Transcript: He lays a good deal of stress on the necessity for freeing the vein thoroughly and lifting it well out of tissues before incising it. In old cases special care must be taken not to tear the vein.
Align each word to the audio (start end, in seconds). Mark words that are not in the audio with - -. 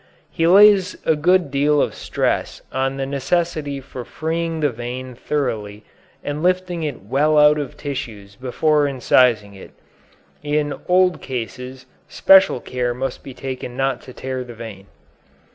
He 0.31 0.47
lays 0.47 0.97
a 1.05 1.15
good 1.15 1.51
deal 1.51 1.79
of 1.79 1.93
stress 1.93 2.63
on 2.71 2.97
the 2.97 3.05
necessity 3.05 3.79
for 3.79 4.03
freeing 4.03 4.61
the 4.61 4.71
vein 4.71 5.13
thoroughly 5.13 5.83
and 6.23 6.41
lifting 6.41 6.81
it 6.81 7.03
well 7.03 7.37
out 7.37 7.59
of 7.59 7.77
tissues 7.77 8.35
before 8.35 8.85
incising 8.87 9.53
it. 9.53 9.73
In 10.41 10.73
old 10.87 11.21
cases 11.21 11.85
special 12.07 12.59
care 12.59 12.95
must 12.95 13.23
be 13.23 13.35
taken 13.35 13.77
not 13.77 14.01
to 14.01 14.11
tear 14.11 14.43
the 14.43 14.55
vein. 14.55 14.87